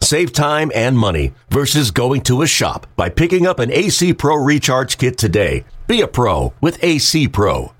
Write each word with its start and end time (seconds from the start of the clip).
Save 0.00 0.32
time 0.32 0.70
and 0.74 0.96
money 0.96 1.32
versus 1.50 1.90
going 1.90 2.20
to 2.22 2.42
a 2.42 2.46
shop 2.46 2.86
by 2.96 3.08
picking 3.08 3.46
up 3.46 3.58
an 3.58 3.70
AC 3.72 4.14
Pro 4.14 4.36
Recharge 4.36 4.98
Kit 4.98 5.18
today. 5.18 5.64
Be 5.86 6.00
a 6.00 6.08
pro 6.08 6.52
with 6.60 6.82
AC 6.82 7.28
Pro. 7.28 7.72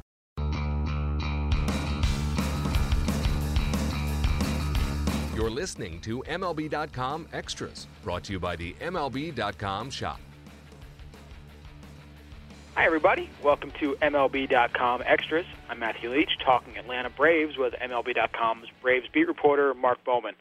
You're 5.35 5.51
listening 5.51 6.01
to 6.01 6.23
MLB.com 6.27 7.29
Extras, 7.33 7.87
brought 8.03 8.25
to 8.25 8.33
you 8.33 8.41
by 8.41 8.57
the 8.57 8.75
MLB.com 8.81 9.91
shop. 9.91 10.19
Hi, 12.75 12.85
everybody. 12.85 13.31
Welcome 13.43 13.71
to 13.81 13.97
MLB.com 14.03 15.03
Extras. 15.07 15.47
I'm 15.71 15.79
Matthew 15.79 16.11
Leach, 16.11 16.39
talking 16.45 16.77
Atlanta 16.77 17.11
Braves 17.11 17.57
with 17.57 17.75
MLB.com's 17.75 18.67
Braves 18.83 19.07
beat 19.13 19.29
reporter 19.29 19.73
Mark 19.73 20.03
Bowman. 20.05 20.35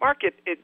Mark, 0.00 0.22
it, 0.22 0.34
it 0.46 0.58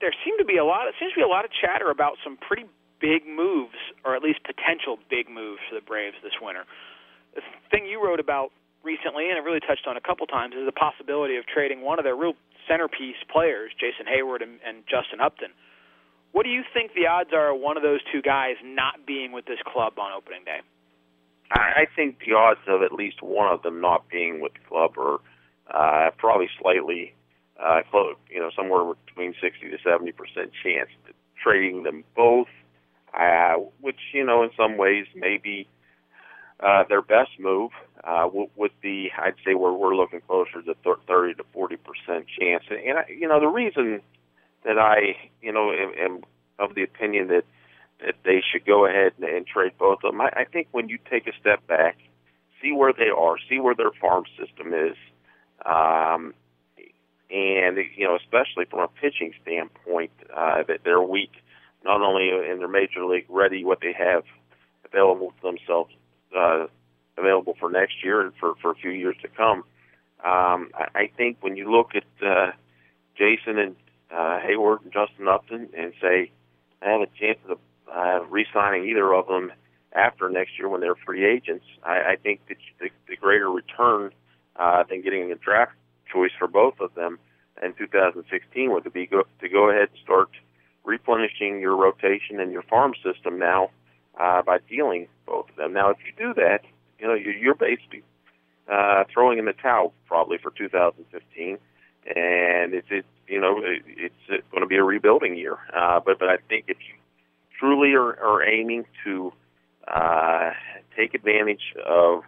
there 0.00 0.12
seemed 0.24 0.38
to 0.38 0.44
be 0.44 0.56
a 0.56 0.64
lot. 0.64 0.88
It 0.88 0.94
seems 0.98 1.12
to 1.12 1.18
be 1.18 1.22
a 1.24 1.30
lot 1.30 1.44
of 1.44 1.50
chatter 1.52 1.90
about 1.90 2.18
some 2.22 2.36
pretty 2.36 2.66
big 3.00 3.26
moves, 3.26 3.78
or 4.04 4.16
at 4.16 4.22
least 4.22 4.40
potential 4.44 4.98
big 5.10 5.28
moves 5.28 5.60
for 5.68 5.74
the 5.74 5.84
Braves 5.84 6.16
this 6.22 6.34
winter. 6.40 6.64
The 7.34 7.42
thing 7.70 7.86
you 7.86 8.02
wrote 8.02 8.20
about 8.20 8.50
recently, 8.82 9.28
and 9.28 9.38
it 9.38 9.42
really 9.42 9.60
touched 9.60 9.86
on 9.86 9.96
a 9.96 10.00
couple 10.00 10.26
times, 10.26 10.54
is 10.54 10.66
the 10.66 10.72
possibility 10.72 11.36
of 11.36 11.46
trading 11.46 11.80
one 11.80 11.98
of 11.98 12.04
their 12.04 12.16
real 12.16 12.34
centerpiece 12.68 13.16
players, 13.30 13.72
Jason 13.78 14.06
Heyward 14.06 14.42
and, 14.42 14.58
and 14.64 14.84
Justin 14.88 15.20
Upton. 15.20 15.50
What 16.32 16.44
do 16.44 16.50
you 16.50 16.62
think 16.72 16.94
the 16.94 17.06
odds 17.06 17.30
are 17.32 17.54
of 17.54 17.60
one 17.60 17.76
of 17.76 17.82
those 17.82 18.00
two 18.12 18.20
guys 18.20 18.56
not 18.64 19.06
being 19.06 19.32
with 19.32 19.46
this 19.46 19.58
club 19.64 19.98
on 19.98 20.12
opening 20.12 20.44
day? 20.44 20.60
I 21.50 21.86
think 21.94 22.18
the 22.26 22.34
odds 22.34 22.60
of 22.66 22.82
at 22.82 22.92
least 22.92 23.22
one 23.22 23.52
of 23.52 23.62
them 23.62 23.80
not 23.80 24.08
being 24.08 24.40
with 24.40 24.54
the 24.54 24.66
club 24.68 24.98
are 24.98 25.18
uh, 25.70 26.10
probably 26.16 26.48
slightly 26.60 27.14
uh, 27.62 27.80
close, 27.90 28.16
you 28.30 28.40
know, 28.40 28.50
somewhere 28.56 28.94
between 29.06 29.34
60 29.40 29.70
to 29.70 29.78
70 29.84 30.12
percent 30.12 30.50
chance 30.62 30.90
trading 31.42 31.82
them 31.82 32.04
both 32.16 32.48
uh, 33.18 33.54
which 33.80 34.00
you 34.12 34.24
know 34.24 34.42
in 34.42 34.50
some 34.56 34.76
ways 34.76 35.06
may 35.14 35.38
be 35.42 35.68
uh, 36.60 36.84
their 36.88 37.02
best 37.02 37.30
move. 37.38 37.70
Uh, 38.02 38.28
would 38.56 38.70
be, 38.82 39.10
I'd 39.16 39.32
say, 39.46 39.54
where 39.54 39.72
we're 39.72 39.96
looking 39.96 40.20
closer 40.26 40.60
to 40.60 40.74
30 41.06 41.34
to 41.34 41.44
40 41.54 41.76
percent 41.76 42.26
chance. 42.38 42.64
And, 42.68 42.98
I, 42.98 43.04
you 43.08 43.26
know, 43.26 43.40
the 43.40 43.46
reason 43.46 44.02
that 44.62 44.78
I, 44.78 45.16
you 45.40 45.50
know, 45.50 45.72
am, 45.72 45.92
am 45.98 46.20
of 46.58 46.74
the 46.74 46.82
opinion 46.82 47.28
that 47.28 47.44
that 48.04 48.16
they 48.24 48.42
should 48.42 48.66
go 48.66 48.84
ahead 48.84 49.12
and, 49.16 49.24
and 49.24 49.46
trade 49.46 49.72
both 49.78 50.00
of 50.04 50.12
them. 50.12 50.20
I, 50.20 50.28
I 50.36 50.44
think 50.44 50.68
when 50.72 50.90
you 50.90 50.98
take 51.10 51.26
a 51.26 51.32
step 51.40 51.66
back, 51.66 51.96
see 52.60 52.72
where 52.72 52.92
they 52.92 53.08
are, 53.08 53.36
see 53.48 53.58
where 53.58 53.74
their 53.74 53.92
farm 53.98 54.24
system 54.38 54.74
is, 54.74 54.96
um, 55.64 56.34
and 57.30 57.78
you 57.96 58.06
know, 58.06 58.16
especially 58.16 58.64
from 58.66 58.80
a 58.80 58.88
pitching 58.88 59.32
standpoint, 59.42 60.10
uh, 60.34 60.62
that 60.68 60.80
they're 60.84 61.02
weak 61.02 61.32
not 61.84 62.00
only 62.00 62.28
in 62.28 62.58
their 62.58 62.68
major 62.68 63.04
league 63.04 63.26
ready 63.28 63.64
what 63.64 63.80
they 63.80 63.92
have 63.92 64.24
available 64.86 65.32
to 65.40 65.50
themselves 65.50 65.92
uh, 66.36 66.66
available 67.18 67.54
for 67.58 67.70
next 67.70 68.02
year 68.02 68.20
and 68.20 68.32
for 68.38 68.54
for 68.60 68.70
a 68.70 68.74
few 68.74 68.90
years 68.90 69.16
to 69.22 69.28
come. 69.28 69.58
Um, 70.24 70.70
I, 70.74 70.88
I 70.94 71.10
think 71.16 71.38
when 71.40 71.56
you 71.56 71.70
look 71.70 71.92
at 71.94 72.26
uh, 72.26 72.52
Jason 73.16 73.58
and 73.58 73.76
uh, 74.10 74.40
Heyward 74.40 74.82
and 74.82 74.92
Justin 74.92 75.28
Upton 75.28 75.68
and 75.76 75.92
say 76.00 76.30
I 76.82 76.90
have 76.90 77.00
a 77.00 77.08
chance 77.18 77.38
of 77.48 77.58
uh, 77.92 78.24
re-signing 78.28 78.88
either 78.88 79.12
of 79.12 79.26
them 79.26 79.52
after 79.92 80.28
next 80.28 80.58
year 80.58 80.68
when 80.68 80.80
they're 80.80 80.96
free 80.96 81.24
agents, 81.24 81.64
I, 81.84 82.12
I 82.12 82.16
think 82.20 82.40
that 82.48 82.56
the, 82.80 82.90
the 83.08 83.16
greater 83.16 83.50
return 83.50 84.10
uh, 84.56 84.82
than 84.88 85.02
getting 85.02 85.30
a 85.30 85.36
draft 85.36 85.72
choice 86.14 86.30
for 86.38 86.48
both 86.48 86.80
of 86.80 86.94
them 86.94 87.18
in 87.62 87.74
2016 87.74 88.72
would 88.72 88.90
be 88.92 89.06
go, 89.06 89.24
to 89.40 89.48
go 89.48 89.70
ahead 89.70 89.88
and 89.90 89.98
start 90.02 90.30
replenishing 90.84 91.60
your 91.60 91.76
rotation 91.76 92.40
and 92.40 92.52
your 92.52 92.62
farm 92.62 92.94
system 93.02 93.38
now 93.38 93.70
uh, 94.20 94.42
by 94.42 94.58
dealing 94.68 95.08
both 95.26 95.48
of 95.50 95.56
them. 95.56 95.72
Now, 95.72 95.90
if 95.90 95.98
you 96.06 96.12
do 96.16 96.34
that, 96.34 96.60
you 96.98 97.06
know 97.06 97.14
you're 97.14 97.54
basically 97.54 98.02
uh, 98.70 99.04
throwing 99.12 99.38
in 99.38 99.44
the 99.44 99.52
towel 99.52 99.92
probably 100.06 100.38
for 100.38 100.50
2015, 100.50 101.58
and 102.16 102.74
it's 102.74 102.86
it, 102.90 103.04
you 103.26 103.40
know 103.40 103.60
it's, 103.62 104.14
it's 104.28 104.46
going 104.50 104.62
to 104.62 104.66
be 104.66 104.76
a 104.76 104.84
rebuilding 104.84 105.36
year. 105.36 105.56
Uh, 105.74 106.00
but 106.04 106.18
but 106.18 106.28
I 106.28 106.36
think 106.48 106.66
if 106.68 106.78
you 106.78 106.94
truly 107.58 107.94
are, 107.94 108.18
are 108.20 108.46
aiming 108.46 108.84
to 109.04 109.32
uh, 109.88 110.50
take 110.96 111.14
advantage 111.14 111.74
of 111.84 112.22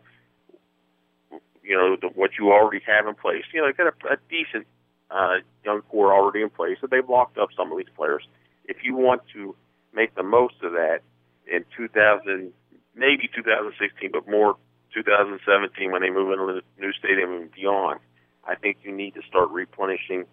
you 1.67 1.77
know 1.77 1.97
the, 2.01 2.09
what 2.09 2.33
you 2.39 2.53
already 2.53 2.83
have 2.87 3.07
in 3.07 3.15
place, 3.15 3.45
you 3.53 3.61
know, 3.61 3.67
they've 3.67 3.77
got 3.77 3.89
a, 3.89 4.15
a 4.15 4.17
decent 4.31 4.67
uh, 5.11 5.37
young 5.65 5.83
core 5.83 6.13
already 6.13 6.43
in 6.43 6.51
place, 6.51 6.79
so 6.81 6.87
they've 6.87 7.09
locked 7.09 7.39
up 7.39 7.49
some 7.57 7.73
of 7.73 7.79
these 7.79 7.93
players 7.97 8.23
if 8.69 8.79
you 8.83 8.95
want 8.95 9.23
to 9.33 9.55
make 9.95 10.15
the 10.15 10.23
most 10.23 10.57
of 10.63 10.73
that 10.73 11.01
in 11.47 11.65
2000, 11.77 12.53
maybe 12.95 13.29
2016, 13.35 14.11
but 14.13 14.29
more 14.29 14.57
2017 14.95 15.91
when 15.91 16.03
they 16.03 16.11
move 16.11 16.33
into 16.33 16.47
the 16.47 16.63
new 16.81 16.93
stadium 16.93 17.33
and 17.33 17.53
beyond, 17.53 18.01
I 18.47 18.55
think 18.55 18.79
you 18.83 18.93
need 18.93 19.15
to 19.15 19.23
start 19.29 19.51
replenishing 19.51 20.25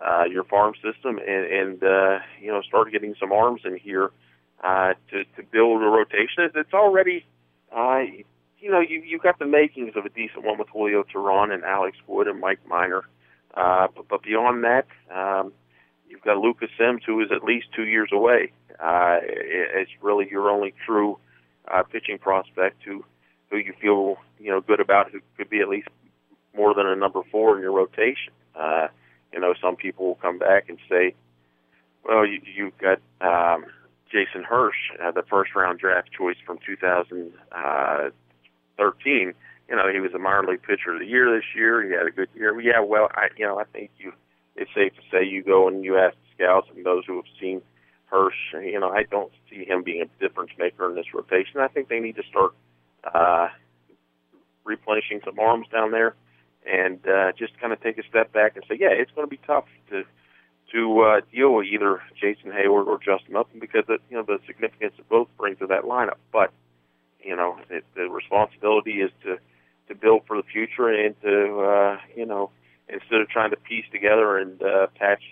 uh, 0.00 0.24
your 0.24 0.44
farm 0.44 0.74
system 0.82 1.18
and, 1.18 1.44
and 1.46 1.82
uh, 1.82 2.18
you 2.40 2.50
know 2.50 2.62
start 2.62 2.90
getting 2.90 3.14
some 3.20 3.32
arms 3.32 3.60
in 3.64 3.76
here 3.76 4.10
uh, 4.64 4.94
to 5.10 5.24
to 5.36 5.42
build 5.50 5.82
a 5.82 5.86
rotation. 5.86 6.50
It's 6.54 6.72
already 6.72 7.26
uh, 7.70 8.00
you 8.60 8.70
know 8.70 8.80
you 8.80 9.02
you've 9.02 9.22
got 9.22 9.38
the 9.38 9.46
makings 9.46 9.92
of 9.96 10.04
a 10.04 10.10
decent 10.10 10.44
one 10.44 10.58
with 10.58 10.68
Julio 10.68 11.04
Teheran 11.04 11.52
and 11.52 11.64
Alex 11.64 11.96
Wood 12.06 12.28
and 12.28 12.40
Mike 12.40 12.60
Minor. 12.66 13.04
uh, 13.54 13.88
but, 13.94 14.08
but 14.08 14.22
beyond 14.22 14.64
that, 14.64 14.86
um, 15.14 15.52
You've 16.10 16.22
got 16.22 16.38
Lucas 16.38 16.70
Sims, 16.76 17.02
who 17.06 17.20
is 17.20 17.28
at 17.30 17.44
least 17.44 17.68
two 17.74 17.84
years 17.84 18.10
away. 18.12 18.52
Uh, 18.82 19.18
it's 19.22 19.92
really 20.02 20.28
your 20.28 20.50
only 20.50 20.74
true 20.84 21.18
uh, 21.72 21.84
pitching 21.84 22.18
prospect 22.18 22.82
who 22.84 23.04
who 23.48 23.56
you 23.58 23.72
feel 23.80 24.16
you 24.40 24.50
know 24.50 24.60
good 24.60 24.80
about, 24.80 25.10
who 25.12 25.20
could 25.36 25.48
be 25.48 25.60
at 25.60 25.68
least 25.68 25.88
more 26.54 26.74
than 26.74 26.86
a 26.86 26.96
number 26.96 27.20
four 27.30 27.56
in 27.56 27.62
your 27.62 27.72
rotation. 27.72 28.32
Uh, 28.56 28.88
you 29.32 29.38
know, 29.38 29.54
some 29.62 29.76
people 29.76 30.06
will 30.06 30.14
come 30.16 30.38
back 30.38 30.68
and 30.68 30.78
say, 30.88 31.14
"Well, 32.04 32.26
you, 32.26 32.40
you've 32.56 32.76
got 32.78 32.98
um, 33.20 33.66
Jason 34.10 34.42
Hursh, 34.42 34.90
uh, 35.00 35.12
the 35.12 35.22
first 35.22 35.54
round 35.54 35.78
draft 35.78 36.10
choice 36.10 36.38
from 36.44 36.58
2000. 36.66 37.32
Uh, 37.52 38.10
you 39.68 39.76
know, 39.76 39.88
he 39.92 40.00
was 40.00 40.12
a 40.14 40.18
minor 40.18 40.46
league 40.48 40.62
pitcher 40.62 40.94
of 40.94 41.00
the 41.00 41.06
year 41.06 41.34
this 41.34 41.44
year. 41.54 41.82
He 41.82 41.92
had 41.92 42.06
a 42.06 42.10
good 42.10 42.28
year. 42.34 42.58
Yeah, 42.60 42.80
well, 42.80 43.08
I 43.14 43.28
you 43.36 43.46
know 43.46 43.58
I 43.58 43.64
think 43.64 43.90
you 43.98 44.12
it's 44.56 44.70
safe 44.74 44.92
to 44.94 45.02
say 45.10 45.24
you 45.24 45.42
go 45.42 45.68
and 45.68 45.84
you 45.84 45.96
ask 45.96 46.16
scouts 46.34 46.68
and 46.74 46.84
those 46.84 47.04
who 47.06 47.16
have 47.16 47.30
seen 47.40 47.62
Hursh, 48.10 48.34
you 48.54 48.80
know, 48.80 48.90
I 48.90 49.04
don't 49.04 49.32
see 49.48 49.64
him 49.64 49.84
being 49.84 50.02
a 50.02 50.20
difference 50.20 50.50
maker 50.58 50.88
in 50.88 50.96
this 50.96 51.14
rotation. 51.14 51.60
I 51.60 51.68
think 51.68 51.88
they 51.88 52.00
need 52.00 52.16
to 52.16 52.24
start 52.28 52.52
uh, 53.14 53.48
replenishing 54.64 55.20
some 55.24 55.38
arms 55.38 55.68
down 55.72 55.92
there 55.92 56.16
and 56.66 56.98
uh, 57.06 57.32
just 57.38 57.58
kind 57.60 57.72
of 57.72 57.80
take 57.80 57.98
a 57.98 58.02
step 58.08 58.32
back 58.32 58.56
and 58.56 58.64
say, 58.68 58.76
yeah, 58.78 58.90
it's 58.90 59.12
going 59.12 59.26
to 59.26 59.30
be 59.30 59.40
tough 59.46 59.66
to 59.90 60.04
to 60.72 61.00
uh, 61.00 61.20
deal 61.32 61.52
with 61.54 61.66
either 61.66 62.00
Jason 62.20 62.52
Heyward 62.52 62.86
or 62.86 62.98
Justin 62.98 63.34
Upton 63.34 63.58
because 63.58 63.84
of, 63.88 63.98
you 64.08 64.16
know 64.16 64.22
the 64.22 64.38
significance 64.46 64.94
that 64.96 65.08
both 65.08 65.28
bring 65.36 65.56
to 65.56 65.66
that 65.66 65.82
lineup. 65.82 66.18
But 66.32 66.52
you 67.22 67.36
know, 67.36 67.58
it, 67.68 67.84
the 67.94 68.08
responsibility 68.08 69.00
is 69.00 69.10
to 69.24 69.38
to 69.88 69.94
build 69.94 70.22
for 70.26 70.36
the 70.36 70.44
future 70.44 70.88
and 70.88 71.20
to 71.22 71.60
uh, 71.60 71.98
you 72.16 72.26
know 72.26 72.50
instead 72.88 73.20
of 73.20 73.28
trying 73.28 73.50
to 73.50 73.56
piece 73.56 73.84
together 73.92 74.38
and 74.38 74.62
uh, 74.62 74.86
patch 74.98 75.22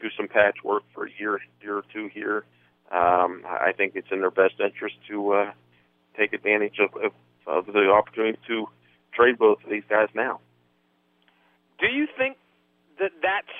do 0.00 0.08
some 0.16 0.28
patchwork 0.28 0.82
for 0.94 1.06
a 1.06 1.10
year 1.18 1.40
year 1.62 1.78
or 1.78 1.84
two 1.92 2.08
here. 2.12 2.44
Um, 2.90 3.42
I 3.46 3.72
think 3.74 3.92
it's 3.94 4.08
in 4.10 4.20
their 4.20 4.30
best 4.30 4.60
interest 4.60 4.96
to 5.08 5.32
uh, 5.32 5.52
take 6.18 6.34
advantage 6.34 6.78
of, 6.78 6.90
of, 7.02 7.12
of 7.46 7.72
the 7.72 7.88
opportunity 7.88 8.38
to 8.48 8.66
trade 9.14 9.38
both 9.38 9.64
of 9.64 9.70
these 9.70 9.84
guys 9.88 10.08
now. 10.14 10.40
Do 11.80 11.86
you 11.86 12.06
think 12.18 12.36
that 13.00 13.12
that's 13.22 13.56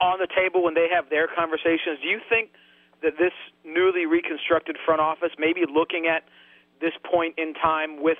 on 0.00 0.20
the 0.20 0.28
table 0.28 0.62
when 0.62 0.74
they 0.74 0.86
have 0.94 1.10
their 1.10 1.26
conversations? 1.26 1.98
Do 2.02 2.08
you 2.08 2.20
think 2.28 2.50
that 3.02 3.14
this 3.18 3.32
newly 3.64 4.06
reconstructed 4.06 4.76
front 4.84 5.00
office, 5.00 5.32
maybe 5.38 5.62
looking 5.66 6.06
at 6.06 6.22
this 6.80 6.92
point 7.04 7.34
in 7.38 7.54
time 7.54 8.02
with 8.02 8.18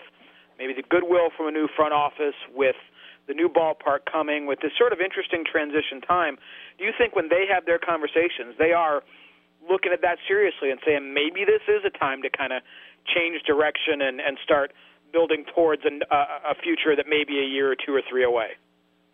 maybe 0.59 0.73
the 0.73 0.85
goodwill 0.89 1.29
from 1.37 1.49
a 1.49 1.51
new 1.51 1.69
front 1.77 1.93
office, 1.93 2.35
with 2.55 2.77
the 3.27 3.35
new 3.35 3.49
ballpark 3.49 4.07
coming 4.11 4.47
with 4.47 4.61
this 4.61 4.73
sort 4.79 4.93
of 4.93 5.01
interesting 5.01 5.45
transition 5.45 6.01
time. 6.01 6.39
Do 6.79 6.85
you 6.85 6.93
think 6.97 7.17
when 7.17 7.29
they 7.29 7.45
have 7.53 7.67
their 7.67 7.79
conversations, 7.79 8.55
they 8.59 8.73
are 8.73 9.03
looking 9.69 9.93
at 9.93 10.01
that 10.03 10.19
seriously 10.29 10.71
and 10.71 10.79
saying 10.87 11.13
maybe 11.13 11.45
this 11.45 11.63
is 11.67 11.83
a 11.85 11.91
time 11.91 12.23
to 12.23 12.31
kind 12.31 12.53
of 12.53 12.63
change 13.05 13.43
direction 13.43 14.01
and, 14.01 14.21
and 14.21 14.39
start 14.43 14.73
building 15.13 15.45
towards 15.55 15.83
an, 15.85 16.03
uh, 16.11 16.51
a 16.51 16.55
future 16.55 16.95
that 16.95 17.07
may 17.09 17.25
be 17.25 17.39
a 17.39 17.47
year 17.47 17.71
or 17.71 17.77
two 17.77 17.95
or 17.95 18.03
three 18.09 18.25
away. 18.25 18.51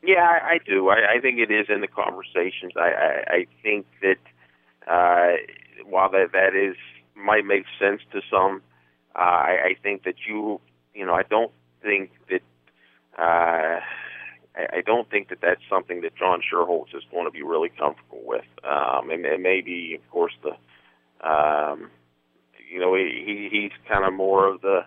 Yeah, 0.03 0.21
I, 0.21 0.55
I 0.55 0.59
do. 0.67 0.89
I, 0.89 1.17
I 1.17 1.21
think 1.21 1.39
it 1.39 1.51
is 1.51 1.67
in 1.69 1.81
the 1.81 1.89
conversations. 1.89 2.73
I, 2.77 2.91
I, 2.91 3.35
I 3.35 3.47
think 3.63 3.87
that 4.03 4.19
uh, 4.91 5.37
while 5.87 6.11
that 6.11 6.33
that 6.33 6.57
is 6.57 6.77
might 7.15 7.45
make 7.45 7.65
sense 7.79 8.01
to 8.13 8.21
some, 8.31 8.63
uh, 9.15 9.19
I, 9.19 9.59
I 9.65 9.75
think 9.83 10.05
that 10.05 10.15
you 10.27 10.61
you 10.95 11.07
know 11.07 11.15
I 11.15 11.23
don't 11.23 11.53
think 11.83 12.11
that 12.31 12.43
uh, 13.19 13.81
I, 14.57 14.79
I 14.79 14.81
don't 14.85 15.09
think 15.11 15.29
that 15.29 15.39
that's 15.41 15.61
something 15.69 16.03
that 16.03 16.17
John 16.17 16.41
Schuerholz 16.41 16.95
is 16.95 17.03
going 17.11 17.27
to 17.27 17.31
be 17.31 17.43
really 17.43 17.71
comfortable 17.71 18.23
with. 18.25 18.45
Um, 18.65 19.11
and, 19.11 19.25
and 19.25 19.43
maybe 19.43 19.99
of 20.01 20.11
course 20.11 20.33
the 20.43 21.29
um, 21.29 21.91
you 22.71 22.81
know 22.81 22.95
he, 22.95 23.23
he 23.25 23.49
he's 23.51 23.73
kind 23.89 24.05
of 24.05 24.13
more 24.13 24.47
of 24.47 24.61
the 24.61 24.81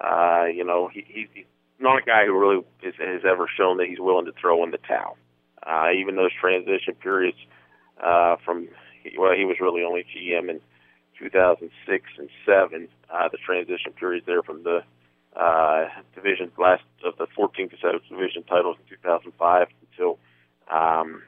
uh, 0.00 0.46
you 0.46 0.64
know 0.64 0.88
he, 0.92 1.04
he's 1.08 1.44
not 1.80 2.02
a 2.02 2.04
guy 2.04 2.26
who 2.26 2.38
really 2.38 2.64
is, 2.82 2.94
has 2.98 3.22
ever 3.28 3.48
shown 3.56 3.76
that 3.78 3.86
he's 3.86 4.00
willing 4.00 4.26
to 4.26 4.32
throw 4.40 4.64
in 4.64 4.70
the 4.70 4.78
towel. 4.78 5.16
Uh, 5.64 5.90
even 5.96 6.16
those 6.16 6.30
transition 6.40 6.94
periods 6.94 7.36
uh, 8.02 8.36
from 8.44 8.68
well, 9.18 9.34
he 9.34 9.44
was 9.44 9.56
really 9.60 9.82
only 9.82 10.04
GM 10.04 10.50
in 10.50 10.60
2006 11.18 12.04
and 12.18 12.28
seven. 12.46 12.88
Uh, 13.12 13.28
the 13.30 13.38
transition 13.38 13.92
periods 13.92 14.26
there 14.26 14.42
from 14.42 14.62
the 14.62 14.82
uh, 15.36 15.86
division 16.14 16.50
last 16.58 16.82
of 17.04 17.16
the 17.18 17.26
14 17.34 17.68
consecutive 17.68 18.08
division 18.08 18.42
titles 18.44 18.76
in 18.80 18.96
2005 18.96 19.68
until 19.92 20.18
um, 20.70 21.22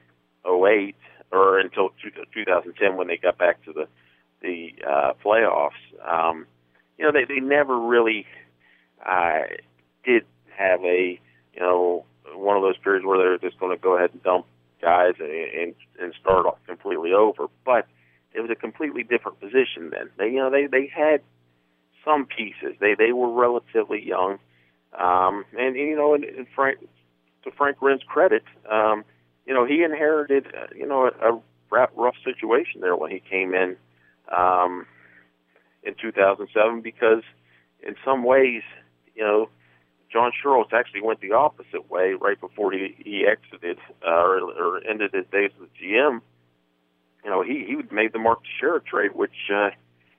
08 0.45 0.95
or 1.33 1.59
until 1.59 1.91
2010 2.03 2.97
when 2.97 3.09
they 3.09 3.17
got 3.17 3.39
back 3.39 3.65
to 3.65 3.73
the 3.73 3.87
the 4.43 4.73
uh, 4.89 5.13
playoffs. 5.25 5.71
Um, 6.07 6.47
you 6.99 7.05
know, 7.05 7.13
they 7.13 7.25
they 7.25 7.41
never 7.41 7.79
really 7.79 8.27
uh, 9.07 9.43
did 10.05 10.25
have 10.57 10.81
a 10.85 11.21
you 11.55 11.61
know 11.61 12.05
one 12.35 12.57
of 12.57 12.63
those 12.63 12.79
periods 12.79 13.05
where 13.05 13.19
they're 13.19 13.51
just 13.51 13.61
going 13.61 13.77
to 13.77 13.83
go 13.83 13.97
ahead 13.97 14.11
and 14.13 14.23
dump 14.23 14.47
guys 14.81 15.15
and, 15.19 15.31
and 15.31 15.75
and 16.01 16.15
start 16.21 16.47
off 16.47 16.59
completely 16.67 17.13
over. 17.13 17.47
But 17.65 17.87
it 18.33 18.41
was 18.41 18.51
a 18.51 18.55
completely 18.55 19.03
different 19.03 19.41
position 19.41 19.91
then. 19.91 20.11
They 20.17 20.29
you 20.29 20.37
know 20.37 20.51
they 20.51 20.67
they 20.67 20.87
had 20.87 21.21
some 22.05 22.27
pieces. 22.27 22.77
They 22.81 22.95
they 22.95 23.13
were 23.13 23.33
relatively 23.33 24.05
young, 24.05 24.39
um, 24.99 25.45
and 25.59 25.77
you 25.77 25.97
know, 25.97 26.15
and, 26.15 26.25
and 26.25 26.47
Frank 26.55 26.79
to 27.45 27.51
Frank 27.51 27.79
Wren's 27.81 28.03
credit, 28.03 28.43
um, 28.71 29.05
you 29.47 29.55
know, 29.55 29.65
he 29.65 29.83
inherited 29.83 30.47
uh, 30.47 30.67
you 30.75 30.87
know 30.87 31.11
a, 31.21 31.35
a 31.35 31.41
rough 31.97 32.17
situation 32.25 32.81
there 32.81 32.97
when 32.97 33.11
he 33.11 33.21
came 33.21 33.55
in 33.55 33.77
um, 34.37 34.87
in 35.83 35.95
2007 36.01 36.81
because 36.83 37.23
in 37.83 37.95
some 38.05 38.25
ways, 38.25 38.63
you 39.15 39.23
know, 39.23 39.49
John 40.13 40.33
Schuerholz 40.33 40.73
actually 40.73 41.03
went 41.03 41.21
the 41.21 41.33
opposite 41.33 41.91
way 41.91 42.15
right 42.15 42.41
before 42.41 42.73
he 42.73 42.95
he 42.99 43.27
exited 43.27 43.79
uh, 44.07 44.11
or, 44.11 44.41
or 44.41 44.81
ended 44.89 45.13
his 45.13 45.27
days 45.33 45.51
as 45.63 45.69
GM. 45.83 46.21
You 47.25 47.31
know, 47.31 47.43
he 47.43 47.65
he 47.67 47.95
made 47.95 48.13
the 48.13 48.19
Mark 48.19 48.41
Teixeira 48.43 48.81
trade, 48.81 49.13
which 49.15 49.51
uh, 49.53 49.71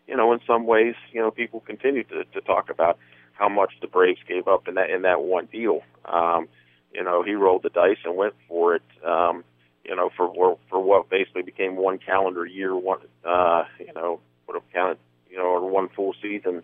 you 0.07 0.15
know 0.15 0.33
in 0.33 0.39
some 0.45 0.65
ways, 0.65 0.95
you 1.11 1.21
know, 1.21 1.31
people 1.31 1.59
continue 1.61 2.03
to 2.05 2.23
to 2.25 2.41
talk 2.41 2.69
about 2.69 2.97
how 3.33 3.49
much 3.49 3.73
the 3.81 3.87
Braves 3.87 4.19
gave 4.27 4.47
up 4.47 4.67
in 4.67 4.75
that 4.75 4.89
in 4.89 5.01
that 5.03 5.21
one 5.21 5.47
deal. 5.51 5.81
Um, 6.05 6.47
you 6.93 7.03
know, 7.03 7.23
he 7.23 7.33
rolled 7.33 7.63
the 7.63 7.69
dice 7.69 7.97
and 8.03 8.15
went 8.15 8.33
for 8.47 8.75
it. 8.75 8.83
Um, 9.05 9.43
you 9.83 9.95
know, 9.95 10.09
for 10.15 10.57
for 10.69 10.81
what 10.81 11.09
basically 11.09 11.41
became 11.41 11.75
one 11.75 11.97
calendar 11.97 12.45
year, 12.45 12.75
one 12.75 12.99
uh, 13.25 13.63
you 13.79 13.93
know, 13.95 14.19
would 14.47 14.55
have 14.55 14.71
counted, 14.73 14.97
you 15.29 15.37
know, 15.37 15.45
or 15.45 15.69
one 15.69 15.89
full 15.89 16.13
season 16.21 16.61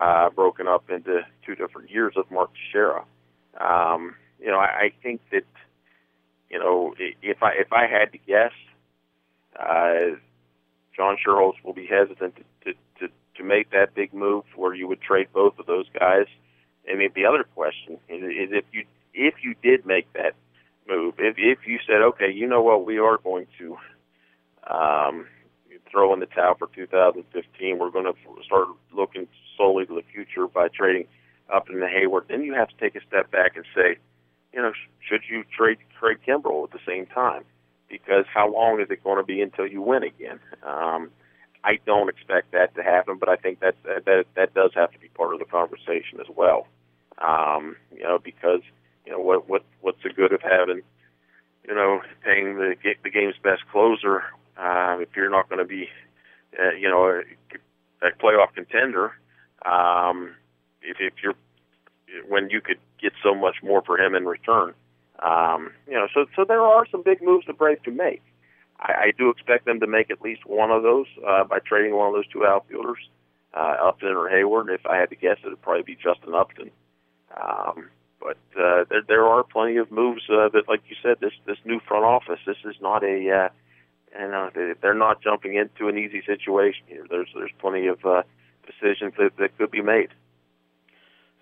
uh, 0.00 0.30
broken 0.30 0.68
up 0.68 0.90
into 0.90 1.22
two 1.44 1.54
different 1.54 1.90
years 1.90 2.14
of 2.16 2.30
Mark 2.30 2.50
Teixeira. 2.54 3.04
Um, 3.60 4.14
you 4.40 4.48
know, 4.48 4.58
I, 4.58 4.64
I 4.64 4.92
think 5.02 5.20
that 5.32 5.44
you 6.50 6.58
know 6.58 6.94
if 6.98 7.42
I 7.42 7.52
if 7.52 7.72
I 7.72 7.86
had 7.86 8.12
to 8.12 8.18
guess, 8.18 8.52
uh, 9.58 10.16
John 10.96 11.16
Schuerholz 11.24 11.54
will 11.64 11.74
be 11.74 11.86
hesitant 11.86 12.36
to, 12.36 12.42
to 12.64 12.78
to 13.00 13.12
to 13.36 13.44
make 13.44 13.70
that 13.70 13.94
big 13.94 14.12
move 14.12 14.44
where 14.56 14.74
you 14.74 14.88
would 14.88 15.00
trade 15.00 15.28
both 15.32 15.58
of 15.58 15.66
those 15.66 15.86
guys. 15.98 16.26
I 16.90 16.96
mean, 16.96 17.10
the 17.14 17.26
other 17.26 17.44
question 17.44 17.98
is, 18.08 18.22
is 18.22 18.48
if 18.52 18.64
you 18.72 18.84
if 19.14 19.34
you 19.42 19.54
did 19.62 19.86
make 19.86 20.12
that 20.14 20.34
move, 20.88 21.14
if 21.18 21.36
if 21.38 21.66
you 21.66 21.78
said, 21.86 22.02
okay, 22.02 22.30
you 22.32 22.46
know 22.46 22.62
what, 22.62 22.84
we 22.84 22.98
are 22.98 23.18
going 23.18 23.46
to 23.58 23.76
um, 24.68 25.26
throw 25.90 26.12
in 26.14 26.20
the 26.20 26.26
towel 26.26 26.54
for 26.58 26.68
2015. 26.74 27.78
We're 27.78 27.90
going 27.90 28.04
to 28.04 28.14
start 28.44 28.68
looking 28.92 29.26
solely 29.56 29.86
to 29.86 29.94
the 29.94 30.04
future 30.12 30.46
by 30.46 30.68
trading 30.68 31.06
up 31.52 31.68
in 31.70 31.80
the 31.80 31.86
Heyward. 31.86 32.28
Then 32.28 32.42
you 32.42 32.54
have 32.54 32.68
to 32.68 32.76
take 32.76 32.94
a 32.94 33.04
step 33.06 33.30
back 33.30 33.56
and 33.56 33.64
say, 33.74 33.96
you 34.52 34.60
know, 34.60 34.72
should 35.00 35.22
you 35.28 35.44
trade 35.56 35.78
Craig 35.98 36.18
Kimbrel 36.26 36.64
at 36.64 36.72
the 36.72 36.80
same 36.86 37.06
time? 37.06 37.44
Because 37.88 38.24
how 38.32 38.52
long 38.52 38.80
is 38.80 38.88
it 38.90 39.02
going 39.02 39.18
to 39.18 39.24
be 39.24 39.40
until 39.40 39.66
you 39.66 39.80
win 39.80 40.02
again? 40.02 40.40
Um, 40.62 41.10
I 41.64 41.78
don't 41.86 42.08
expect 42.08 42.52
that 42.52 42.74
to 42.76 42.82
happen, 42.82 43.16
but 43.18 43.28
I 43.28 43.36
think 43.36 43.60
that 43.60 43.76
that 43.84 44.26
that 44.34 44.54
does 44.54 44.72
have 44.74 44.92
to 44.92 44.98
be 44.98 45.08
part 45.08 45.32
of 45.32 45.40
the 45.40 45.46
conversation 45.46 46.20
as 46.20 46.26
well. 46.34 46.66
Um, 47.18 47.76
you 47.96 48.02
know, 48.02 48.18
because 48.22 48.60
you 49.04 49.12
know 49.12 49.20
what 49.20 49.48
what 49.48 49.64
what's 49.80 50.02
the 50.02 50.10
good 50.10 50.32
of 50.32 50.40
having 50.42 50.82
you 51.66 51.74
know 51.74 52.00
paying 52.24 52.56
the 52.56 52.74
the 53.02 53.10
game's 53.10 53.36
best 53.42 53.62
closer 53.72 54.22
uh, 54.58 54.98
if 55.00 55.08
you're 55.16 55.30
not 55.30 55.48
going 55.48 55.60
to 55.60 55.64
be, 55.64 55.88
uh, 56.58 56.72
you 56.72 56.88
know, 56.88 57.04
a, 57.06 58.06
a 58.06 58.10
playoff 58.20 58.54
contender, 58.54 59.12
um, 59.64 60.34
if, 60.82 60.96
if 61.00 61.14
you're 61.22 61.34
when 62.26 62.48
you 62.50 62.60
could 62.60 62.78
get 63.00 63.12
so 63.22 63.34
much 63.34 63.56
more 63.62 63.82
for 63.82 63.98
him 63.98 64.14
in 64.14 64.24
return. 64.24 64.74
Um, 65.20 65.72
you 65.86 65.94
know, 65.94 66.06
so 66.14 66.26
so 66.36 66.44
there 66.44 66.62
are 66.62 66.86
some 66.90 67.02
big 67.02 67.22
moves 67.22 67.46
the 67.46 67.52
Braves 67.52 67.80
can 67.82 67.96
make. 67.96 68.22
I, 68.78 68.92
I 68.92 69.12
do 69.16 69.30
expect 69.30 69.64
them 69.64 69.80
to 69.80 69.86
make 69.86 70.10
at 70.10 70.22
least 70.22 70.46
one 70.46 70.70
of 70.70 70.82
those 70.82 71.06
uh, 71.26 71.44
by 71.44 71.58
trading 71.58 71.96
one 71.96 72.08
of 72.08 72.14
those 72.14 72.28
two 72.28 72.46
outfielders, 72.46 72.98
uh, 73.54 73.76
Upton 73.82 74.10
or 74.10 74.28
Heyward. 74.30 74.72
If 74.72 74.86
I 74.86 74.96
had 74.96 75.10
to 75.10 75.16
guess, 75.16 75.38
it 75.44 75.48
would 75.48 75.62
probably 75.62 75.82
be 75.82 75.96
Justin 75.96 76.34
Upton. 76.34 76.70
Um, 77.36 77.88
but 78.20 78.38
uh, 78.58 78.84
there, 78.88 79.02
there 79.06 79.24
are 79.24 79.42
plenty 79.42 79.76
of 79.76 79.90
moves 79.90 80.22
uh, 80.28 80.48
that, 80.50 80.64
like 80.68 80.82
you 80.88 80.96
said, 81.02 81.16
this 81.20 81.32
this 81.46 81.58
new 81.64 81.80
front 81.80 82.04
office. 82.04 82.40
This 82.46 82.56
is 82.64 82.76
not 82.80 83.02
a 83.02 83.30
uh, 83.30 83.48
and 84.16 84.34
uh, 84.34 84.50
they're 84.80 84.94
not 84.94 85.22
jumping 85.22 85.54
into 85.54 85.88
an 85.88 85.98
easy 85.98 86.22
situation 86.24 86.82
here. 86.86 87.06
There's 87.08 87.28
there's 87.34 87.52
plenty 87.58 87.86
of 87.86 88.04
uh, 88.04 88.22
decisions 88.66 89.14
that, 89.18 89.36
that 89.38 89.56
could 89.58 89.70
be 89.70 89.82
made. 89.82 90.08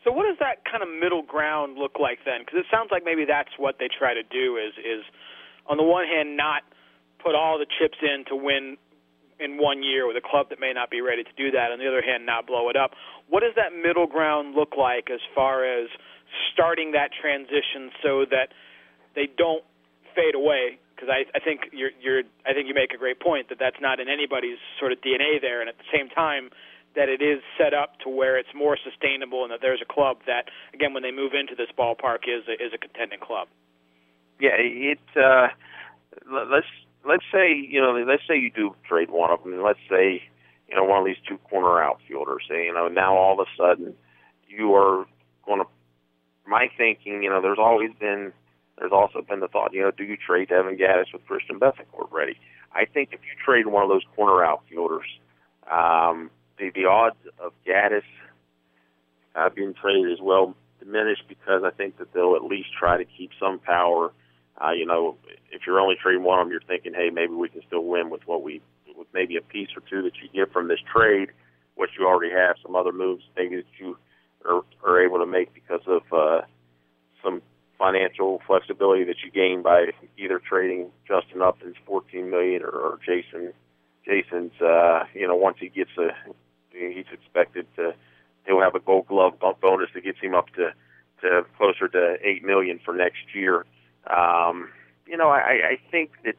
So 0.07 0.15
what 0.15 0.23
does 0.23 0.39
that 0.39 0.63
kind 0.63 0.87
of 0.87 0.89
middle 0.89 1.27
ground 1.27 1.75
look 1.75 1.99
like 1.99 2.23
then? 2.23 2.47
Because 2.47 2.63
it 2.63 2.71
sounds 2.71 2.95
like 2.95 3.03
maybe 3.03 3.27
that's 3.27 3.51
what 3.59 3.83
they 3.83 3.91
try 3.91 4.15
to 4.15 4.23
do 4.23 4.55
is 4.55 4.71
is 4.79 5.03
on 5.67 5.77
the 5.77 5.83
one 5.83 6.07
hand 6.07 6.39
not 6.39 6.63
put 7.19 7.35
all 7.35 7.59
the 7.59 7.67
chips 7.67 7.99
in 7.99 8.23
to 8.31 8.39
win 8.39 8.79
in 9.43 9.59
one 9.59 9.83
year 9.83 10.07
with 10.07 10.15
a 10.15 10.23
club 10.23 10.47
that 10.55 10.63
may 10.63 10.73
not 10.73 10.95
be 10.95 11.03
ready 11.03 11.27
to 11.27 11.35
do 11.37 11.51
that. 11.51 11.75
On 11.75 11.83
the 11.83 11.91
other 11.91 12.07
hand, 12.07 12.25
not 12.25 12.47
blow 12.47 12.71
it 12.71 12.77
up. 12.79 12.95
What 13.27 13.43
does 13.43 13.59
that 13.59 13.75
middle 13.75 14.07
ground 14.07 14.55
look 14.55 14.79
like 14.79 15.11
as 15.11 15.19
far 15.35 15.67
as 15.67 15.91
starting 16.55 16.93
that 16.93 17.11
transition 17.11 17.91
so 17.99 18.25
that 18.31 18.55
they 19.19 19.27
don't 19.27 19.67
fade 20.15 20.39
away 20.39 20.79
because 20.95 21.11
I, 21.11 21.27
I 21.37 21.43
think 21.43 21.69
you're, 21.75 21.91
you're 22.01 22.23
I 22.47 22.55
think 22.55 22.69
you 22.69 22.75
make 22.75 22.95
a 22.95 22.97
great 22.97 23.21
point 23.21 23.51
that 23.51 23.59
that's 23.59 23.77
not 23.83 24.01
in 24.01 24.09
anybody's 24.09 24.63
sort 24.79 24.93
of 24.93 25.03
DNA 25.03 25.43
there, 25.43 25.61
and 25.61 25.69
at 25.69 25.77
the 25.77 25.91
same 25.93 26.09
time 26.09 26.49
that 26.97 27.09
it 27.09 27.23
is 27.23 27.41
set 27.57 27.75
up 27.75 28.01
to 28.01 28.09
where 28.09 28.39
it's 28.39 28.49
more 28.55 28.77
sustainable, 28.83 29.45
and 29.45 29.53
that 29.53 29.61
there's 29.61 29.83
a 29.83 29.93
club 29.93 30.19
that 30.27 30.49
again 30.75 30.95
when 30.95 31.03
they 31.03 31.13
move 31.13 31.33
into 31.39 31.55
this 31.55 31.69
ballpark 31.79 32.25
is 32.27 32.49
a, 32.49 32.55
is 32.55 32.73
a 32.75 32.79
contending 32.79 33.21
club. 33.21 33.49
Yeah, 34.41 34.57
it. 34.57 34.99
Uh, 35.15 35.49
let's 36.31 36.67
let's 37.07 37.25
say 37.33 37.55
you 37.55 37.81
know 37.81 37.93
let's 38.07 38.23
say 38.27 38.37
you 38.37 38.51
do 38.51 38.75
trade 38.89 39.11
one 39.11 39.31
of 39.31 39.43
them, 39.43 39.53
and 39.53 39.63
let's 39.63 39.81
say 39.89 40.23
you 40.69 40.75
know 40.75 40.85
one 40.85 41.01
of 41.01 41.07
these 41.07 41.23
two 41.29 41.39
corner 41.49 41.83
outfielders. 41.83 42.45
You 42.51 42.73
know 42.73 42.89
now 42.89 43.17
all 43.17 43.41
of 43.41 43.47
a 43.47 43.51
sudden 43.57 43.95
you 44.49 44.75
are 44.75 45.07
going 45.45 45.61
to. 45.61 45.67
My 46.49 46.69
thinking, 46.79 47.25
you 47.25 47.29
know, 47.29 47.43
there's 47.43 47.59
always 47.59 47.91
been 47.99 48.33
there's 48.79 48.93
also 48.93 49.23
been 49.23 49.41
the 49.41 49.49
thought, 49.49 49.73
you 49.73 49.83
know, 49.83 49.91
do 49.91 50.05
you 50.05 50.17
trade 50.17 50.53
Evan 50.53 50.77
Gattis 50.77 51.13
with 51.13 51.25
Christian 51.27 51.59
Bethancourt 51.59 52.13
ready? 52.13 52.39
I 52.75 52.85
think 52.85 53.11
if 53.13 53.21
you 53.23 53.33
trade 53.43 53.67
one 53.67 53.83
of 53.83 53.89
those 53.89 54.05
corner 54.15 54.45
outfielders, 54.45 55.07
um, 55.71 56.31
the, 56.59 56.71
the 56.75 56.87
odds 56.87 57.17
of 57.39 57.53
Gattis 57.67 58.03
uh, 59.35 59.49
being 59.51 59.75
traded 59.75 60.11
is 60.11 60.19
well 60.21 60.55
diminished 60.81 61.25
because 61.29 61.63
I 61.65 61.71
think 61.71 61.99
that 61.99 62.13
they'll 62.13 62.37
at 62.37 62.45
least 62.45 62.69
try 62.79 62.97
to 62.97 63.05
keep 63.05 63.31
some 63.39 63.59
power. 63.59 64.13
Uh, 64.63 64.71
you 64.71 64.87
know, 64.87 65.17
if 65.51 65.63
you're 65.67 65.81
only 65.81 65.97
trading 66.01 66.23
one 66.23 66.41
of 66.41 66.47
them, 66.47 66.53
you're 66.53 66.61
thinking, 66.61 66.95
hey, 66.95 67.11
maybe 67.13 67.35
we 67.35 67.49
can 67.49 67.63
still 67.67 67.85
win 67.85 68.11
with 68.11 68.27
what 68.27 68.43
we, 68.43 68.63
with 68.97 69.09
maybe 69.13 69.37
a 69.37 69.43
piece 69.43 69.69
or 69.77 69.83
two 69.89 70.03
that 70.03 70.13
you 70.23 70.29
get 70.33 70.53
from 70.53 70.69
this 70.69 70.81
trade, 70.91 71.29
what 71.75 71.91
you 71.99 72.07
already 72.07 72.33
have, 72.33 72.57
some 72.63 72.75
other 72.75 72.93
moves 72.93 73.25
maybe 73.37 73.57
that 73.57 73.65
you 73.79 73.99
are, 74.47 74.63
are 74.85 75.05
able 75.05 75.19
to 75.19 75.27
make 75.27 75.53
because 75.53 75.83
of 75.87 76.03
uh, 76.13 76.41
some 77.23 77.43
financial 77.79 78.41
flexibility 78.47 79.05
that 79.05 79.17
you 79.25 79.31
gain 79.31 79.63
by 79.63 79.87
either 80.17 80.39
trading 80.39 80.91
Justin 81.07 81.43
Upton's 81.43 81.77
14 81.85 82.31
million 82.31 82.63
or, 82.63 82.71
or 82.71 82.99
Jason 83.05 83.53
Jason's 84.07 84.59
uh, 84.61 85.05
you 85.15 85.27
know 85.27 85.37
once 85.37 85.59
he 85.61 85.69
gets 85.69 85.91
a 85.99 86.09
he's 86.77 87.07
expected 87.13 87.67
to 87.77 87.95
he'll 88.47 88.61
have 88.61 88.75
a 88.75 88.81
Gold 88.81 89.09
Glove 89.09 89.35
bonus 89.61 89.91
that 89.95 90.05
gets 90.05 90.19
him 90.21 90.35
up 90.35 90.49
to 90.55 90.73
to 91.23 91.45
closer 91.57 91.89
to 91.89 92.17
eight 92.23 92.45
million 92.45 92.79
for 92.85 92.95
next 92.95 93.35
year. 93.35 93.65
Um, 94.07 94.69
you 95.07 95.17
know, 95.17 95.31
I, 95.31 95.73
I 95.73 95.79
think 95.91 96.11
that 96.25 96.37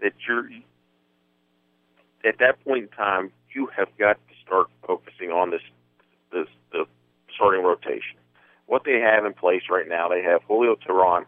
that 0.00 0.12
you're 0.26 0.48
at 2.24 2.38
that 2.38 2.62
point 2.64 2.84
in 2.84 2.88
time, 2.88 3.32
you 3.54 3.68
have 3.76 3.88
got 3.98 4.14
to 4.28 4.34
start 4.44 4.68
focusing 4.86 5.30
on 5.30 5.50
this 5.50 5.62
this 6.32 6.46
the 6.72 6.86
starting 7.34 7.62
rotation. 7.62 8.16
What 8.66 8.84
they 8.84 9.00
have 9.00 9.24
in 9.24 9.34
place 9.34 9.62
right 9.70 9.88
now, 9.88 10.08
they 10.08 10.22
have 10.22 10.42
Julio 10.46 10.76
Teheran, 10.76 11.24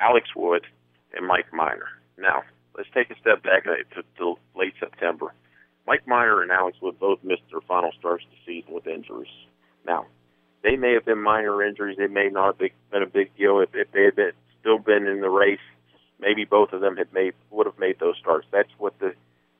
Alex 0.00 0.28
Wood, 0.34 0.66
and 1.14 1.26
Mike 1.26 1.52
Minor. 1.52 1.88
Now, 2.16 2.42
let's 2.76 2.88
take 2.94 3.10
a 3.10 3.18
step 3.20 3.42
back 3.42 3.64
to, 3.64 4.02
to 4.18 4.38
late 4.56 4.74
September. 4.80 5.34
Mike 5.90 6.06
Minor 6.06 6.40
and 6.40 6.52
Alex 6.52 6.76
Wood 6.80 7.00
both 7.00 7.18
missed 7.24 7.42
their 7.50 7.60
final 7.66 7.90
starts 7.98 8.24
of 8.24 8.30
the 8.30 8.36
season 8.46 8.72
with 8.72 8.86
injuries. 8.86 9.26
Now, 9.84 10.06
they 10.62 10.76
may 10.76 10.92
have 10.92 11.04
been 11.04 11.20
minor 11.20 11.64
injuries. 11.64 11.96
They 11.98 12.06
may 12.06 12.28
not 12.28 12.60
have 12.60 12.70
been 12.92 13.02
a 13.02 13.06
big 13.06 13.36
deal 13.36 13.58
if, 13.58 13.70
if 13.74 13.90
they 13.90 14.04
had 14.04 14.14
been, 14.14 14.30
still 14.60 14.78
been 14.78 15.08
in 15.08 15.20
the 15.20 15.28
race. 15.28 15.58
Maybe 16.20 16.44
both 16.44 16.72
of 16.72 16.80
them 16.80 16.96
had 16.96 17.12
made 17.12 17.34
would 17.50 17.66
have 17.66 17.76
made 17.76 17.98
those 17.98 18.14
starts. 18.20 18.46
That's 18.52 18.68
what 18.78 19.00
the 19.00 19.14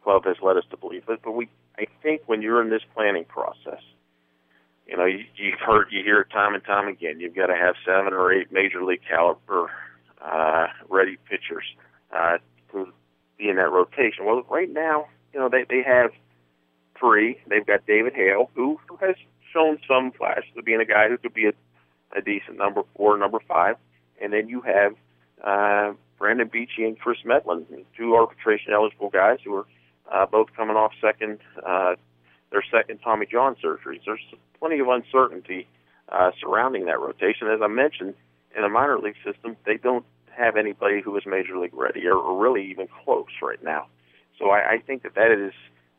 club 0.05 0.23
has 0.25 0.37
led 0.41 0.57
us 0.57 0.63
to 0.71 0.77
believe. 0.77 1.03
But, 1.05 1.21
but 1.25 1.33
we, 1.33 1.49
I 1.77 1.87
think, 2.01 2.23
when 2.27 2.43
you're 2.43 2.63
in 2.63 2.71
this 2.71 2.83
planning 2.95 3.25
process, 3.25 3.83
you 4.87 4.97
know, 4.97 5.07
you, 5.07 5.25
you've 5.35 5.59
heard, 5.59 5.89
you 5.91 6.05
hear 6.05 6.21
it 6.21 6.31
time 6.31 6.55
and 6.55 6.63
time 6.65 6.87
again. 6.87 7.19
You've 7.19 7.35
got 7.35 7.47
to 7.47 7.57
have 7.57 7.75
seven 7.85 8.13
or 8.13 8.33
eight 8.33 8.53
major 8.53 8.85
league 8.85 9.03
caliber 9.09 9.69
uh, 10.25 10.69
ready 10.89 11.19
pitchers 11.29 11.65
uh, 12.15 12.39
to 12.71 12.87
be 13.37 13.49
in 13.49 13.57
that 13.57 13.73
rotation. 13.73 14.27
Well, 14.27 14.45
right 14.49 14.71
now, 14.71 15.07
you 15.33 15.41
know, 15.41 15.49
they 15.49 15.65
they 15.69 15.83
have 15.83 16.11
three. 16.99 17.39
They've 17.49 17.67
got 17.67 17.87
David 17.87 18.15
Hale, 18.15 18.51
who 18.55 18.79
has 19.01 19.17
shown 19.53 19.79
some 19.89 20.13
flashes 20.13 20.51
of 20.57 20.65
being 20.65 20.81
a 20.81 20.85
guy 20.85 21.09
who 21.09 21.19
could 21.19 21.35
be 21.35 21.47
a, 21.47 21.53
a 22.17 22.21
decent 22.21 22.57
number 22.59 22.83
four, 22.97 23.17
number 23.19 23.39
five, 23.49 23.77
and 24.21 24.33
then 24.33 24.49
you 24.49 24.61
have 24.61 24.95
uh, 25.43 25.95
Brandon 26.19 26.49
Beachy 26.53 26.85
and 26.85 26.99
Kris 26.99 27.19
Medlen, 27.25 27.65
two 27.97 28.15
arbitration 28.15 28.73
eligible 28.73 29.11
guys 29.11 29.39
who 29.45 29.55
are 29.57 29.67
uh, 30.13 30.27
both 30.27 30.49
coming 30.57 30.77
off 30.77 30.93
second 31.01 31.39
uh, 31.67 31.95
their 32.51 32.65
second 32.71 32.99
Tommy 32.99 33.27
John 33.27 33.57
surgeries. 33.63 34.01
There's 34.05 34.21
plenty 34.59 34.81
of 34.81 34.89
uncertainty 34.89 35.69
uh, 36.09 36.33
surrounding 36.41 36.87
that 36.87 37.01
rotation. 37.01 37.49
As 37.49 37.61
I 37.63 37.69
mentioned, 37.69 38.15
in 38.57 38.65
a 38.65 38.69
minor 38.69 38.99
league 38.99 39.15
system, 39.25 39.57
they 39.65 39.77
don't 39.77 40.05
have 40.37 40.57
anybody 40.57 41.01
who 41.01 41.17
is 41.17 41.25
major 41.27 41.59
league 41.59 41.75
ready 41.75 42.07
or, 42.07 42.17
or 42.17 42.43
really 42.43 42.69
even 42.71 42.89
close 43.05 43.27
right 43.43 43.63
now. 43.63 43.87
So 44.41 44.51
I, 44.51 44.73
I 44.73 44.79
think 44.85 45.05
that 45.05 45.15
that 45.15 45.31
is, 45.31 45.53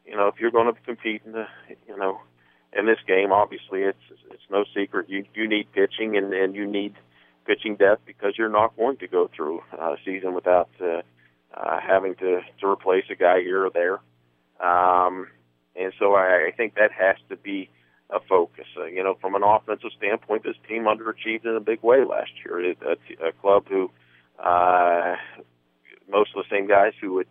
you 0.06 0.18
know, 0.18 0.28
if 0.28 0.36
you're 0.40 0.52
going 0.52 0.74
to 0.74 0.82
compete 0.82 1.22
in 1.26 1.32
the, 1.32 1.46
you 1.88 1.98
know, 1.98 2.20
in 2.74 2.86
this 2.86 2.98
game, 3.08 3.32
obviously 3.32 3.84
it's 3.84 4.04
it's 4.32 4.44
no 4.50 4.66
secret 4.76 5.10
you 5.10 5.26
you 5.34 5.48
need 5.48 5.72
pitching 5.74 6.18
and 6.18 6.34
and 6.34 6.56
you 6.56 6.66
need 6.66 6.96
pitching 7.46 7.76
depth 7.76 8.06
because 8.06 8.34
you're 8.38 8.50
not 8.50 8.76
going 8.76 8.98
to 8.98 9.08
go 9.08 9.30
through 9.36 9.62
a 9.74 9.96
season 10.06 10.34
without 10.34 10.70
uh, 10.82 11.02
uh, 11.54 11.80
having 11.80 12.16
to 12.16 12.42
to 12.60 12.68
replace 12.68 13.06
a 13.10 13.16
guy 13.16 13.42
here 13.42 13.66
or 13.66 13.70
there. 13.70 14.00
Um, 14.66 15.28
and 15.76 15.94
so 16.00 16.14
I, 16.14 16.48
I 16.48 16.52
think 16.56 16.76
that 16.76 16.92
has 16.92 17.18
to 17.30 17.36
be 17.36 17.70
a 18.10 18.20
focus. 18.28 18.68
Uh, 18.78 18.86
you 18.86 19.04
know, 19.04 19.18
from 19.20 19.36
an 19.36 19.44
offensive 19.44 19.92
standpoint, 19.98 20.44
this 20.44 20.56
team 20.68 20.84
underachieved 20.84 21.46
in 21.46 21.56
a 21.56 21.62
big 21.62 21.82
way 21.82 22.04
last 22.04 22.32
year. 22.46 22.72
It, 22.72 22.78
a, 22.82 23.32
club 23.42 23.66
who 23.68 23.90
uh, 24.44 25.16
most 26.10 26.32
of 26.36 26.44
the 26.44 26.56
same 26.56 26.68
guys 26.68 26.94
who 27.02 27.18
had 27.18 27.28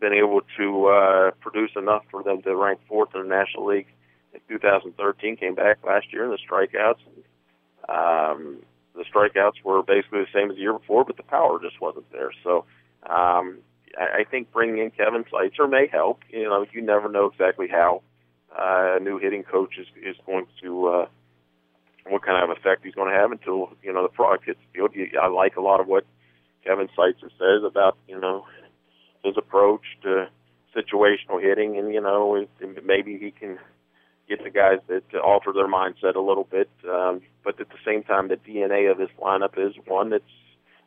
been 0.00 0.12
able 0.12 0.40
to 0.56 0.86
uh, 0.86 1.30
produce 1.40 1.70
enough 1.76 2.04
for 2.10 2.22
them 2.22 2.42
to 2.42 2.56
rank 2.56 2.80
fourth 2.88 3.10
in 3.14 3.22
the 3.22 3.28
National 3.28 3.66
League 3.66 3.86
in 4.32 4.40
2013 4.48 5.36
came 5.36 5.54
back 5.54 5.78
last 5.84 6.12
year 6.12 6.24
in 6.24 6.30
the 6.30 6.38
strikeouts. 6.38 7.00
Um, 7.88 8.58
the 8.94 9.04
strikeouts 9.04 9.64
were 9.64 9.82
basically 9.82 10.20
the 10.20 10.26
same 10.34 10.50
as 10.50 10.56
the 10.56 10.62
year 10.62 10.72
before, 10.72 11.04
but 11.04 11.16
the 11.16 11.22
power 11.22 11.58
just 11.60 11.80
wasn't 11.80 12.10
there. 12.12 12.30
So 12.42 12.64
um, 13.08 13.58
I, 13.98 14.20
I 14.20 14.24
think 14.30 14.52
bringing 14.52 14.78
in 14.78 14.90
Kevin 14.90 15.24
Seitzer 15.24 15.70
may 15.70 15.86
help. 15.90 16.20
You 16.28 16.44
know, 16.44 16.66
you 16.72 16.82
never 16.82 17.08
know 17.08 17.26
exactly 17.26 17.68
how 17.68 18.02
uh, 18.52 18.96
a 18.96 19.00
new 19.00 19.18
hitting 19.18 19.44
coach 19.44 19.78
is 19.78 19.86
is 20.02 20.16
going 20.26 20.46
to 20.62 20.88
uh, 20.88 21.06
what 22.08 22.22
kind 22.22 22.42
of 22.42 22.56
effect 22.56 22.84
he's 22.84 22.94
going 22.94 23.12
to 23.12 23.18
have 23.18 23.32
until 23.32 23.70
you 23.82 23.92
know 23.92 24.02
the 24.02 24.08
product 24.08 24.46
hits 24.46 24.58
the 24.72 24.78
field. 24.78 24.94
I 25.20 25.28
like 25.28 25.56
a 25.56 25.60
lot 25.60 25.80
of 25.80 25.86
what 25.86 26.04
Kevin 26.64 26.88
Seitzer 26.98 27.30
says 27.38 27.64
about 27.64 27.96
you 28.08 28.20
know 28.20 28.44
his 29.24 29.36
approach 29.36 29.82
to 30.02 30.28
situational 30.76 31.42
hitting, 31.42 31.78
and 31.78 31.92
you 31.92 32.00
know 32.00 32.46
maybe 32.84 33.18
he 33.18 33.30
can 33.30 33.58
get 34.28 34.44
the 34.44 34.50
guys 34.50 34.78
that 34.88 35.08
to 35.10 35.20
alter 35.20 35.52
their 35.52 35.68
mindset 35.68 36.14
a 36.14 36.20
little 36.20 36.44
bit. 36.44 36.68
Um, 36.88 37.22
but 37.44 37.60
at 37.60 37.68
the 37.68 37.78
same 37.84 38.02
time, 38.02 38.28
the 38.28 38.36
DNA 38.36 38.90
of 38.90 38.98
this 38.98 39.08
lineup 39.20 39.58
is 39.58 39.74
one 39.86 40.10
that's 40.10 40.24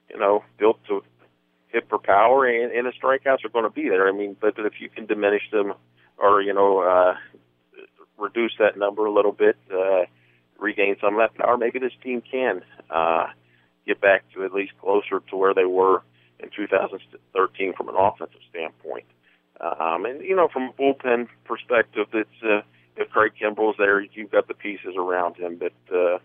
you 0.10 0.20
know 0.20 0.44
built 0.58 0.80
to 0.88 1.04
hit 1.70 1.88
for 1.90 1.98
power, 1.98 2.46
and, 2.46 2.72
and 2.72 2.86
the 2.86 2.92
strikeouts 2.92 3.46
are 3.46 3.50
going 3.50 3.66
to 3.66 3.70
be 3.70 3.90
there. 3.90 4.08
I 4.08 4.12
mean, 4.12 4.36
but 4.40 4.56
if 4.58 4.74
you 4.80 4.90
can 4.90 5.06
diminish 5.06 5.44
them 5.52 5.74
or 6.18 6.42
you 6.42 6.54
know 6.54 6.80
uh, 6.80 7.16
reduce 8.18 8.54
that 8.60 8.78
number 8.78 9.06
a 9.06 9.14
little 9.14 9.32
bit, 9.32 9.58
uh, 9.74 10.04
regain 10.60 10.96
some 11.02 11.16
of 11.16 11.20
that 11.20 11.36
power, 11.36 11.58
maybe 11.58 11.80
this 11.80 11.94
team 12.04 12.22
can 12.22 12.62
uh, 12.90 13.28
get 13.88 14.00
back 14.00 14.24
to 14.34 14.46
at 14.46 14.54
least 14.54 14.74
closer 14.80 15.22
to 15.30 15.36
where 15.36 15.54
they 15.54 15.66
were 15.66 16.04
in 16.42 16.50
2013 16.56 17.74
from 17.74 17.90
an 17.90 17.96
offensive 17.98 18.42
standpoint. 18.50 19.06
Um, 19.60 20.06
and 20.06 20.22
you 20.22 20.36
know, 20.36 20.48
from 20.48 20.70
a 20.70 20.74
bullpen 20.74 21.28
perspective, 21.46 22.08
it's 22.14 22.44
uh, 22.44 22.62
if 22.98 23.10
Craig 23.10 23.34
Kimbrel's 23.40 23.78
there, 23.78 24.02
you've 24.02 24.32
got 24.32 24.48
the 24.48 24.54
pieces 24.54 24.96
around 24.98 25.38
him 25.38 25.60
that 25.60 25.96
uh, 25.96 26.18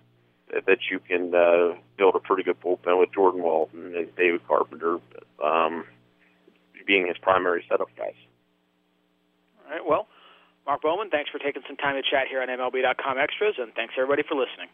that 0.66 0.78
you 0.90 1.00
can 1.00 1.34
uh, 1.34 1.74
build 1.98 2.14
a 2.14 2.20
pretty 2.20 2.42
good 2.42 2.60
bullpen 2.60 2.98
with 2.98 3.12
Jordan 3.12 3.42
Walden 3.42 3.94
and 3.94 4.14
David 4.16 4.46
Carpenter 4.46 4.98
um, 5.44 5.84
being 6.86 7.06
his 7.06 7.18
primary 7.18 7.64
setup 7.68 7.88
guys. 7.96 8.14
All 9.66 9.72
right. 9.72 9.86
Well, 9.86 10.06
Mark 10.66 10.82
Bowman, 10.82 11.10
thanks 11.10 11.30
for 11.30 11.38
taking 11.38 11.62
some 11.66 11.76
time 11.76 11.96
to 11.96 12.02
chat 12.02 12.28
here 12.28 12.40
on 12.40 12.48
MLB.com 12.48 13.18
Extras, 13.18 13.56
and 13.58 13.72
thanks 13.74 13.94
everybody 13.96 14.22
for 14.22 14.34
listening. 14.34 14.68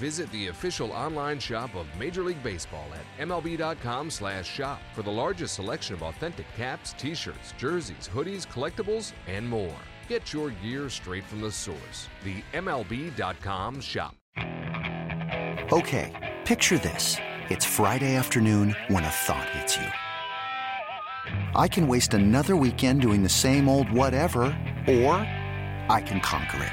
Visit 0.00 0.32
the 0.32 0.48
official 0.48 0.92
online 0.92 1.38
shop 1.38 1.74
of 1.74 1.86
Major 1.98 2.22
League 2.22 2.42
Baseball 2.42 2.86
at 2.94 3.04
MLB.com/shop 3.28 4.80
for 4.94 5.02
the 5.02 5.10
largest 5.10 5.56
selection 5.56 5.94
of 5.94 6.02
authentic 6.02 6.46
caps, 6.56 6.94
T-shirts, 6.96 7.52
jerseys, 7.58 8.08
hoodies, 8.10 8.48
collectibles, 8.48 9.12
and 9.28 9.46
more. 9.46 9.76
Get 10.08 10.32
your 10.32 10.52
gear 10.62 10.88
straight 10.88 11.24
from 11.24 11.42
the 11.42 11.52
source. 11.52 12.08
The 12.24 12.42
MLB.com 12.54 13.82
shop. 13.82 14.16
Okay, 15.70 16.38
picture 16.46 16.78
this: 16.78 17.18
it's 17.50 17.66
Friday 17.66 18.16
afternoon 18.16 18.74
when 18.88 19.04
a 19.04 19.10
thought 19.10 19.50
hits 19.50 19.76
you. 19.76 19.86
I 21.54 21.68
can 21.68 21.86
waste 21.86 22.14
another 22.14 22.56
weekend 22.56 23.02
doing 23.02 23.22
the 23.22 23.28
same 23.28 23.68
old 23.68 23.92
whatever, 23.92 24.44
or 24.88 25.14
I 25.90 26.02
can 26.06 26.20
conquer 26.22 26.64
it. 26.64 26.72